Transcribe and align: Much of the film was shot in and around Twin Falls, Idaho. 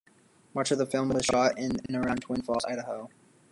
Much 0.55 0.71
of 0.71 0.79
the 0.79 0.85
film 0.87 1.09
was 1.09 1.23
shot 1.23 1.59
in 1.59 1.77
and 1.87 1.95
around 1.95 2.23
Twin 2.23 2.41
Falls, 2.41 2.65
Idaho. 2.67 3.07